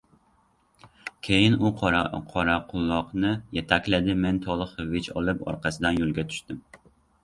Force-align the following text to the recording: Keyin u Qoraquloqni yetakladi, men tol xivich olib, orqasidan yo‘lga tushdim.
Keyin 1.27 1.57
u 1.67 1.71
Qoraquloqni 1.83 3.35
yetakladi, 3.61 4.19
men 4.27 4.43
tol 4.49 4.69
xivich 4.75 5.15
olib, 5.23 5.49
orqasidan 5.55 6.05
yo‘lga 6.05 6.31
tushdim. 6.35 6.69